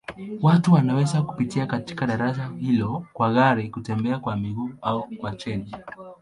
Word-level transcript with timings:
Watu 0.41 0.73
wanaweza 0.73 1.21
kupita 1.21 1.65
katika 1.65 2.07
daraja 2.07 2.49
hilo 2.59 3.05
kwa 3.13 3.33
gari, 3.33 3.69
kutembea 3.69 4.19
kwa 4.19 4.35
miguu 4.37 4.69
au 4.81 5.07
kwa 5.19 5.31
treni. 5.31 5.75